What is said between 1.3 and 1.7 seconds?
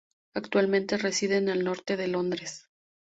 en el